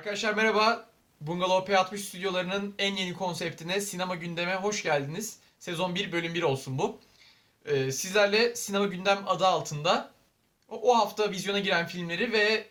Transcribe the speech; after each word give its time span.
Arkadaşlar 0.00 0.34
merhaba. 0.34 0.88
Bungalov 1.20 1.64
P60 1.64 1.98
stüdyolarının 1.98 2.74
en 2.78 2.96
yeni 2.96 3.14
konseptine 3.14 3.80
Sinema 3.80 4.14
Gündem'e 4.14 4.54
hoş 4.54 4.82
geldiniz. 4.82 5.38
Sezon 5.58 5.94
1 5.94 6.12
bölüm 6.12 6.34
1 6.34 6.42
olsun 6.42 6.78
bu. 6.78 6.98
Ee, 7.64 7.92
sizlerle 7.92 8.56
Sinema 8.56 8.86
Gündem 8.86 9.18
adı 9.26 9.46
altında 9.46 10.10
o 10.68 10.98
hafta 10.98 11.30
vizyona 11.30 11.58
giren 11.58 11.86
filmleri 11.86 12.32
ve 12.32 12.68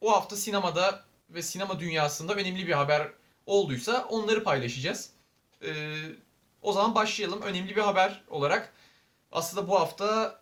o 0.00 0.12
hafta 0.12 0.36
sinemada 0.36 1.04
ve 1.30 1.42
sinema 1.42 1.80
dünyasında 1.80 2.34
önemli 2.34 2.66
bir 2.66 2.72
haber 2.72 3.08
olduysa 3.46 4.06
onları 4.10 4.44
paylaşacağız. 4.44 5.10
Ee, 5.62 5.96
o 6.62 6.72
zaman 6.72 6.94
başlayalım. 6.94 7.42
Önemli 7.42 7.76
bir 7.76 7.82
haber 7.82 8.22
olarak 8.28 8.72
aslında 9.32 9.68
bu 9.68 9.80
hafta 9.80 10.40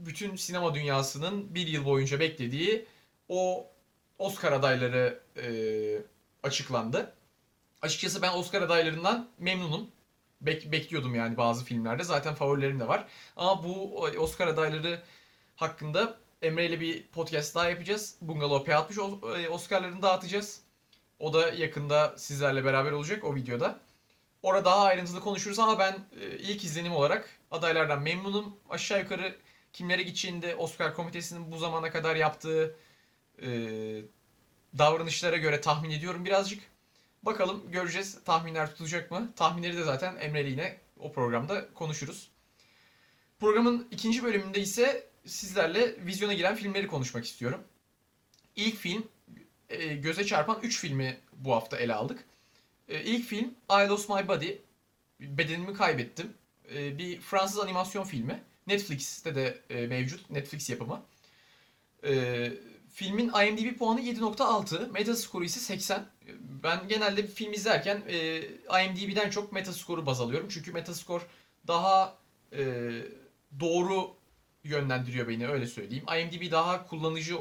bütün 0.00 0.36
sinema 0.36 0.74
dünyasının 0.74 1.54
bir 1.54 1.66
yıl 1.66 1.84
boyunca 1.84 2.20
beklediği 2.20 2.86
o 3.28 3.66
Oscar 4.18 4.52
adayları 4.52 5.20
e, 5.36 5.46
açıklandı. 6.42 7.12
Açıkçası 7.82 8.22
ben 8.22 8.32
Oscar 8.32 8.62
adaylarından 8.62 9.28
memnunum. 9.38 9.90
Bek- 10.44 10.72
bekliyordum 10.72 11.14
yani 11.14 11.36
bazı 11.36 11.64
filmlerde. 11.64 12.04
Zaten 12.04 12.34
favorilerim 12.34 12.80
de 12.80 12.88
var. 12.88 13.04
Ama 13.36 13.64
bu 13.64 14.00
Oscar 14.18 14.46
adayları 14.46 15.02
hakkında 15.56 16.16
Emre 16.42 16.66
ile 16.66 16.80
bir 16.80 17.06
podcast 17.06 17.54
daha 17.54 17.68
yapacağız. 17.68 18.16
Bungalov 18.20 18.64
P60 18.64 18.98
Os- 19.00 19.42
e, 19.44 19.48
Oscar'larını 19.48 20.02
dağıtacağız. 20.02 20.60
O 21.18 21.32
da 21.32 21.48
yakında 21.50 22.14
sizlerle 22.18 22.64
beraber 22.64 22.92
olacak 22.92 23.24
o 23.24 23.34
videoda. 23.34 23.78
Orada 24.42 24.64
daha 24.64 24.80
ayrıntılı 24.84 25.20
konuşuruz 25.20 25.58
ama 25.58 25.78
ben 25.78 25.92
e, 26.20 26.26
ilk 26.38 26.64
izlenim 26.64 26.92
olarak 26.92 27.30
adaylardan 27.50 28.02
memnunum. 28.02 28.56
Aşağı 28.70 29.00
yukarı 29.00 29.36
kimlere 29.72 30.02
gideceğini 30.02 30.42
de 30.42 30.54
Oscar 30.56 30.94
komitesinin 30.94 31.52
bu 31.52 31.58
zamana 31.58 31.90
kadar 31.90 32.16
yaptığı 32.16 32.76
e, 33.42 33.48
davranışlara 34.78 35.36
göre 35.36 35.60
tahmin 35.60 35.90
ediyorum 35.90 36.24
birazcık. 36.24 36.62
Bakalım 37.22 37.70
göreceğiz 37.70 38.24
tahminler 38.24 38.70
tutacak 38.70 39.10
mı? 39.10 39.32
Tahminleri 39.36 39.76
de 39.76 39.82
zaten 39.82 40.16
Emre 40.16 40.50
yine 40.50 40.76
o 40.98 41.12
programda 41.12 41.74
konuşuruz. 41.74 42.30
Programın 43.40 43.88
ikinci 43.90 44.24
bölümünde 44.24 44.60
ise 44.60 45.06
sizlerle 45.26 46.06
vizyona 46.06 46.32
giren 46.34 46.56
filmleri 46.56 46.86
konuşmak 46.86 47.24
istiyorum. 47.24 47.64
İlk 48.56 48.76
film 48.76 49.08
e, 49.68 49.94
göze 49.94 50.24
çarpan 50.24 50.60
3 50.62 50.78
filmi 50.80 51.18
bu 51.32 51.52
hafta 51.52 51.76
ele 51.76 51.94
aldık. 51.94 52.24
E, 52.88 53.02
ilk 53.02 53.26
film 53.26 53.54
I 53.70 53.88
Lost 53.88 54.08
My 54.08 54.28
Body. 54.28 54.52
Bedenimi 55.20 55.74
kaybettim. 55.74 56.34
E, 56.74 56.98
bir 56.98 57.20
Fransız 57.20 57.58
animasyon 57.58 58.04
filmi. 58.04 58.42
Netflix'te 58.66 59.34
de 59.34 59.60
e, 59.70 59.86
mevcut. 59.86 60.30
Netflix 60.30 60.70
yapımı. 60.70 61.02
Filmin 62.94 63.28
IMDb 63.28 63.78
puanı 63.78 64.00
7.6. 64.00 64.90
Metascore 64.90 65.44
ise 65.44 65.60
80. 65.60 66.06
Ben 66.62 66.88
genelde 66.88 67.22
bir 67.22 67.28
film 67.28 67.52
izlerken 67.52 68.02
e, 68.08 68.38
IMDb'den 68.84 69.30
çok 69.30 69.52
Metascore'u 69.52 70.06
baz 70.06 70.20
alıyorum. 70.20 70.48
Çünkü 70.50 70.72
Metascore 70.72 71.24
daha 71.66 72.18
e, 72.52 72.62
doğru 73.60 74.16
yönlendiriyor 74.64 75.28
beni 75.28 75.48
öyle 75.48 75.66
söyleyeyim. 75.66 76.04
IMDb 76.18 76.52
daha 76.52 76.86
kullanıcı 76.86 77.38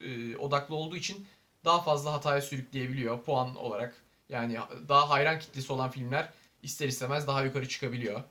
e, 0.00 0.36
odaklı 0.36 0.74
olduğu 0.74 0.96
için 0.96 1.26
daha 1.64 1.82
fazla 1.82 2.12
hataya 2.12 2.40
sürükleyebiliyor 2.40 3.22
puan 3.22 3.56
olarak. 3.56 3.94
Yani 4.28 4.58
daha 4.88 5.10
hayran 5.10 5.38
kitlesi 5.38 5.72
olan 5.72 5.90
filmler 5.90 6.32
ister 6.62 6.88
istemez 6.88 7.26
daha 7.26 7.44
yukarı 7.44 7.68
çıkabiliyor. 7.68 8.22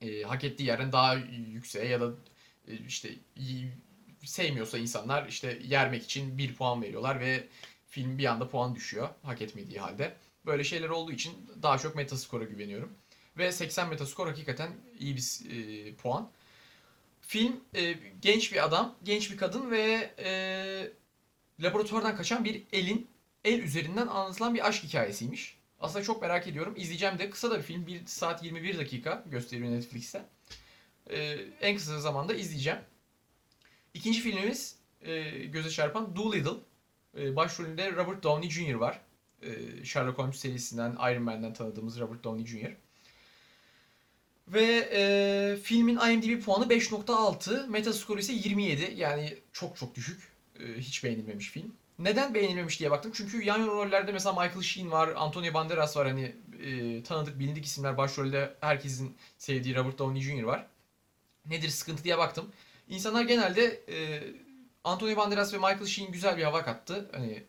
E, 0.00 0.22
hak 0.22 0.44
ettiği 0.44 0.64
yerden 0.64 0.92
daha 0.92 1.14
yükseğe 1.52 1.88
ya 1.88 2.00
da 2.00 2.10
e, 2.68 2.74
işte 2.74 3.14
sevmiyorsa 4.26 4.78
insanlar 4.78 5.28
işte 5.28 5.58
yermek 5.64 6.04
için 6.04 6.38
bir 6.38 6.54
puan 6.54 6.82
veriyorlar 6.82 7.20
ve 7.20 7.48
film 7.88 8.18
bir 8.18 8.24
anda 8.24 8.48
puan 8.48 8.74
düşüyor 8.74 9.08
hak 9.22 9.42
etmediği 9.42 9.80
halde. 9.80 10.16
Böyle 10.46 10.64
şeyler 10.64 10.88
olduğu 10.88 11.12
için 11.12 11.32
daha 11.62 11.78
çok 11.78 11.96
Metascore'a 11.96 12.44
güveniyorum. 12.44 12.92
Ve 13.38 13.52
80 13.52 13.88
Metascore 13.88 14.30
hakikaten 14.30 14.70
iyi 14.98 15.16
bir 15.16 15.50
e, 15.50 15.94
puan. 15.94 16.30
Film 17.20 17.60
e, 17.74 17.94
genç 18.22 18.52
bir 18.52 18.64
adam, 18.64 18.94
genç 19.04 19.30
bir 19.30 19.36
kadın 19.36 19.70
ve 19.70 20.14
e, 20.18 20.28
laboratuvardan 21.60 22.16
kaçan 22.16 22.44
bir 22.44 22.62
elin 22.72 23.08
el 23.44 23.58
üzerinden 23.58 24.06
anlatılan 24.06 24.54
bir 24.54 24.68
aşk 24.68 24.84
hikayesiymiş. 24.84 25.56
Aslında 25.80 26.04
çok 26.04 26.22
merak 26.22 26.46
ediyorum. 26.46 26.74
İzleyeceğim 26.76 27.18
de 27.18 27.30
kısa 27.30 27.50
da 27.50 27.58
bir 27.58 27.62
film. 27.62 27.86
1 27.86 28.06
saat 28.06 28.44
21 28.44 28.78
dakika 28.78 29.24
gösteriyor 29.26 29.70
Netflix'te. 29.70 30.24
E, 31.10 31.38
en 31.60 31.76
kısa 31.76 32.00
zamanda 32.00 32.34
izleyeceğim. 32.34 32.78
İkinci 33.96 34.20
filmimiz 34.20 34.76
e, 35.02 35.30
göze 35.30 35.70
çarpan 35.70 36.16
Dolittle. 36.16 36.50
E, 37.18 37.36
başrolünde 37.36 37.92
Robert 37.92 38.22
Downey 38.22 38.50
Jr. 38.50 38.74
var. 38.74 39.00
E, 39.42 39.84
Sherlock 39.84 40.18
Holmes 40.18 40.36
serisinden, 40.36 40.92
Iron 40.92 41.22
Man'den 41.22 41.54
tanıdığımız 41.54 42.00
Robert 42.00 42.24
Downey 42.24 42.46
Jr. 42.46 42.76
Ve 44.48 44.88
e, 44.92 45.56
filmin 45.56 45.98
IMDb 45.98 46.42
puanı 46.42 46.64
5.6, 46.64 47.68
Metascore 47.68 48.20
ise 48.20 48.32
27. 48.32 48.94
Yani 48.96 49.38
çok 49.52 49.76
çok 49.76 49.94
düşük. 49.94 50.32
E, 50.60 50.78
hiç 50.78 51.04
beğenilmemiş 51.04 51.50
film. 51.50 51.72
Neden 51.98 52.34
beğenilmemiş 52.34 52.80
diye 52.80 52.90
baktım. 52.90 53.12
Çünkü 53.14 53.44
yan 53.44 53.66
rollerde 53.66 54.12
mesela 54.12 54.32
Michael 54.32 54.62
Sheen 54.62 54.90
var, 54.90 55.08
Antonio 55.16 55.54
Banderas 55.54 55.96
var. 55.96 56.08
Hani 56.08 56.36
e, 56.62 57.02
tanıdık, 57.02 57.38
bilindik 57.38 57.64
isimler. 57.64 57.96
Başrolde 57.96 58.54
herkesin 58.60 59.16
sevdiği 59.38 59.76
Robert 59.76 59.98
Downey 59.98 60.22
Jr. 60.22 60.42
var. 60.42 60.66
Nedir 61.46 61.68
sıkıntı 61.68 62.04
diye 62.04 62.18
baktım. 62.18 62.52
İnsanlar 62.88 63.22
genelde 63.24 63.82
e, 63.88 64.22
Antonio 64.84 65.16
Banderas 65.16 65.54
ve 65.54 65.56
Michael 65.56 65.86
Sheen 65.86 66.12
güzel 66.12 66.36
bir 66.36 66.42
hava 66.42 66.64
kattı. 66.64 67.10
Hani 67.12 67.42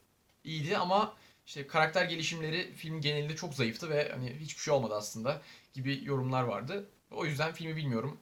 iyiydi 0.43 0.77
ama 0.77 1.15
işte 1.45 1.67
karakter 1.67 2.05
gelişimleri 2.05 2.73
film 2.73 3.01
genelinde 3.01 3.35
çok 3.35 3.53
zayıftı 3.53 3.89
ve 3.89 4.11
hani 4.11 4.35
hiçbir 4.39 4.61
şey 4.61 4.73
olmadı 4.73 4.95
aslında 4.95 5.41
gibi 5.73 5.99
yorumlar 6.03 6.43
vardı. 6.43 6.89
O 7.11 7.25
yüzden 7.25 7.53
filmi 7.53 7.75
bilmiyorum. 7.75 8.17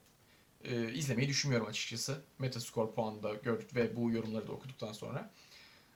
E, 0.64 0.94
izlemeyi 0.94 1.28
düşünmüyorum 1.28 1.68
açıkçası. 1.68 2.22
Metascore 2.40 2.92
puanını 2.92 3.24
da 3.24 3.34
gördük 3.34 3.75
ve 3.75 3.96
bu 3.96 4.12
yorumları 4.12 4.48
da 4.48 4.52
okuduktan 4.52 4.94
sonra. 4.94 5.31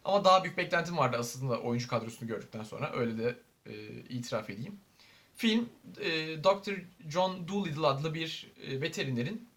Ama 0.06 0.26
daha 0.26 0.44
büyük 0.44 0.58
beklentim 0.58 0.98
vardı 0.98 1.18
aslında 1.20 1.60
oyuncu 1.62 1.88
kadrosunu 1.88 2.28
gördükten 2.28 2.64
sonra. 2.64 2.92
Öyle 2.94 3.18
de 3.18 3.36
e, 3.66 3.74
itiraf 4.10 4.50
edeyim. 4.50 4.80
Film 5.36 5.70
e, 6.00 6.44
Dr. 6.44 6.72
John 7.10 7.48
Dolittle 7.48 7.88
adlı 7.88 8.14
bir 8.14 8.52
e, 8.68 8.82
veterinerin 8.82 9.50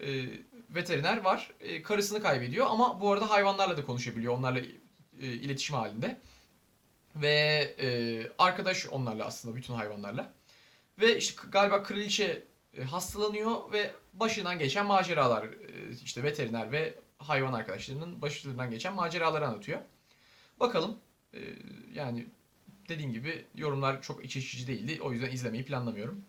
e, 0.00 0.24
veteriner 0.70 1.16
var. 1.16 1.50
E, 1.60 1.82
karısını 1.82 2.22
kaybediyor 2.22 2.66
ama 2.70 3.00
bu 3.00 3.12
arada 3.12 3.30
hayvanlarla 3.30 3.76
da 3.76 3.84
konuşabiliyor. 3.84 4.34
Onlarla 4.34 4.58
e, 5.20 5.26
iletişim 5.26 5.76
halinde. 5.76 6.20
Ve 7.16 7.28
e, 7.80 7.88
arkadaş 8.38 8.86
onlarla 8.86 9.24
aslında 9.24 9.56
bütün 9.56 9.74
hayvanlarla. 9.74 10.32
Ve 10.98 11.16
işte 11.16 11.42
galiba 11.52 11.82
kraliçe 11.82 12.44
e, 12.76 12.82
hastalanıyor 12.82 13.72
ve 13.72 13.90
başından 14.12 14.58
geçen 14.58 14.86
maceralar 14.86 15.44
e, 15.44 15.50
işte 16.04 16.22
veteriner 16.22 16.72
ve 16.72 16.94
hayvan 17.18 17.52
arkadaşlarının 17.52 18.22
başlarından 18.22 18.70
geçen 18.70 18.94
maceraları 18.94 19.46
anlatıyor. 19.46 19.80
Bakalım 20.60 20.98
e, 21.34 21.40
yani 21.94 22.26
dediğim 22.88 23.12
gibi 23.12 23.44
yorumlar 23.54 24.02
çok 24.02 24.24
iç 24.24 24.36
açıcı 24.36 24.66
değildi. 24.66 25.02
O 25.02 25.12
yüzden 25.12 25.30
izlemeyi 25.30 25.64
planlamıyorum. 25.64 26.24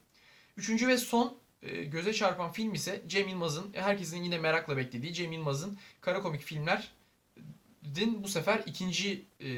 Üçüncü 0.58 0.88
ve 0.88 0.98
son 0.98 1.38
göze 1.62 2.14
çarpan 2.14 2.52
film 2.52 2.74
ise 2.74 3.02
Cem 3.08 3.28
Yılmaz'ın 3.28 3.74
herkesin 3.74 4.24
yine 4.24 4.38
merakla 4.38 4.78
beklediği 4.78 5.14
Cem 5.14 5.32
Yılmaz'ın 5.32 5.78
kara 6.02 6.22
komik 6.22 6.42
filmlerin 6.42 8.24
bu 8.24 8.28
sefer 8.28 8.64
ikinci 8.66 9.26
e, 9.40 9.50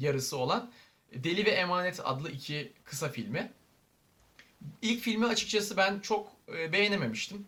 yarısı 0.00 0.36
olan 0.36 0.70
Deli 1.12 1.44
ve 1.44 1.50
Emanet 1.50 2.00
adlı 2.04 2.30
iki 2.30 2.72
kısa 2.84 3.08
filmi. 3.08 3.52
İlk 4.82 5.00
filmi 5.00 5.26
açıkçası 5.26 5.76
ben 5.76 6.00
çok 6.00 6.32
e, 6.48 6.72
beğenememiştim. 6.72 7.46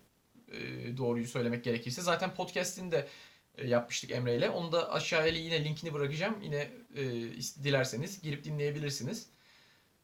E, 0.52 0.58
doğruyu 0.96 1.26
söylemek 1.26 1.64
gerekirse. 1.64 2.02
Zaten 2.02 2.34
podcast'ini 2.34 2.92
de 2.92 3.08
e, 3.58 3.68
yapmıştık 3.68 4.10
Emre 4.10 4.36
ile. 4.36 4.50
Onu 4.50 4.72
da 4.72 4.92
aşağıya 4.92 5.32
yine 5.32 5.64
linkini 5.64 5.94
bırakacağım. 5.94 6.36
Yine 6.42 6.70
e, 6.96 7.04
dilerseniz 7.64 8.22
girip 8.22 8.44
dinleyebilirsiniz. 8.44 9.26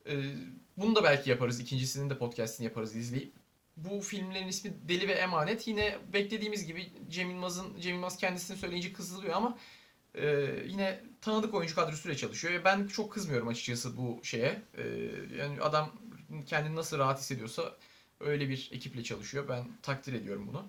E, 0.07 0.13
bunu 0.77 0.95
da 0.95 1.05
belki 1.05 1.31
yaparız. 1.31 1.61
İkincisinin 1.61 2.11
de 2.11 2.19
podcast'ini 2.19 2.65
yaparız 2.65 2.97
izleyip. 2.97 3.44
Bu 3.77 4.01
filmlerin 4.01 4.49
ismi 4.49 4.75
Deli 4.89 5.09
ve 5.09 5.13
Emanet. 5.13 5.69
Yine 5.69 5.99
beklediğimiz 6.13 6.67
gibi 6.67 6.93
Cem 7.11 7.31
Yılmaz'ın 7.31 7.81
Cem 7.81 7.95
Yılmaz 7.95 8.17
kendisini 8.17 8.57
söyleyince 8.57 8.93
kızılıyor 8.93 9.35
ama 9.35 9.59
e, 10.15 10.27
yine 10.67 11.01
tanıdık 11.21 11.55
oyuncu 11.55 11.75
kadrosuyla 11.75 12.17
çalışıyor. 12.17 12.65
Ben 12.65 12.87
çok 12.87 13.13
kızmıyorum 13.13 13.49
açıkçası 13.49 13.97
bu 13.97 14.21
şeye. 14.25 14.63
E, 14.75 14.83
yani 15.39 15.61
adam 15.61 15.93
kendini 16.47 16.77
nasıl 16.77 16.99
rahat 16.99 17.19
hissediyorsa 17.19 17.77
öyle 18.21 18.49
bir 18.49 18.71
ekiple 18.73 19.03
çalışıyor. 19.03 19.49
Ben 19.49 19.65
takdir 19.83 20.13
ediyorum 20.13 20.49
bunu. 20.49 20.67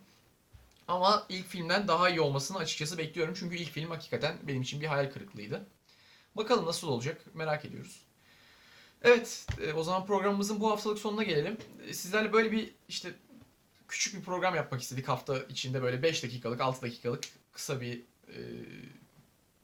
Ama 0.88 1.26
ilk 1.30 1.48
filmden 1.48 1.88
daha 1.88 2.10
iyi 2.10 2.22
olmasını 2.22 2.58
açıkçası 2.58 2.98
bekliyorum. 2.98 3.34
Çünkü 3.40 3.56
ilk 3.56 3.72
film 3.72 3.90
hakikaten 3.90 4.38
benim 4.44 4.62
için 4.62 4.82
bir 4.82 4.88
hayal 4.88 5.12
kırıklığıydı. 5.12 5.66
Bakalım 6.36 6.66
nasıl 6.66 6.88
olacak 6.88 7.22
merak 7.34 7.66
ediyoruz. 7.66 8.05
Evet, 9.02 9.48
e, 9.62 9.74
o 9.74 9.84
zaman 9.84 10.06
programımızın 10.06 10.60
bu 10.60 10.72
haftalık 10.72 11.00
sonuna 11.00 11.24
gelelim. 11.24 11.58
E, 11.88 11.94
Sizlerle 11.94 12.34
böyle 12.34 12.52
bir 12.52 12.72
işte 12.88 13.14
küçük 13.88 14.16
bir 14.16 14.22
program 14.22 14.56
yapmak 14.56 14.82
istedik 14.82 15.08
hafta 15.08 15.40
içinde 15.40 15.82
böyle 15.82 16.04
5 16.04 16.24
dakikalık, 16.24 16.62
6 16.62 16.82
dakikalık 16.82 17.24
kısa 17.52 17.82
bir 17.82 18.02
e, 18.28 18.36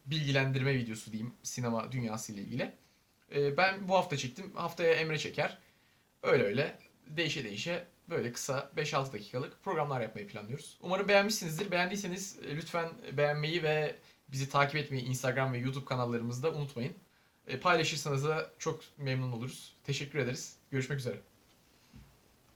bilgilendirme 0.06 0.74
videosu 0.74 1.12
diyeyim 1.12 1.34
sinema 1.44 1.92
dünyası 1.92 2.34
ile 2.34 2.42
ilgili. 2.42 2.72
E, 3.36 3.58
ben 3.58 3.88
bu 3.88 3.96
hafta 3.96 4.18
çektim. 4.18 4.52
Haftaya 4.56 4.94
Emre 4.94 5.18
çeker. 5.20 5.58
Öyle 6.24 6.44
öyle 6.44 6.80
değişe 7.08 7.44
değişe 7.44 7.88
böyle 8.10 8.32
kısa 8.32 8.72
5-6 8.78 9.14
dakikalık 9.14 9.64
programlar 9.64 10.02
yapmayı 10.02 10.28
planlıyoruz. 10.28 10.78
Umarım 10.82 11.08
beğenmişsinizdir. 11.08 11.72
Beğendiyseniz 11.72 12.40
e, 12.46 12.56
lütfen 12.56 12.90
beğenmeyi 13.18 13.64
ve 13.64 13.96
bizi 14.28 14.50
takip 14.50 14.76
etmeyi 14.76 15.04
Instagram 15.04 15.54
ve 15.54 15.58
YouTube 15.58 15.86
kanallarımızda 15.86 16.52
unutmayın. 16.52 16.96
E, 17.48 17.60
paylaşırsanız 17.60 18.26
da 18.26 18.52
çok 18.60 18.84
memnun 18.98 19.32
oluruz. 19.32 19.76
Teşekkür 19.84 20.20
ederiz. 20.20 20.56
Görüşmek 20.72 21.00
üzere. 21.00 21.31